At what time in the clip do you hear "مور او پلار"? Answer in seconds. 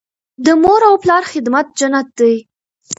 0.61-1.23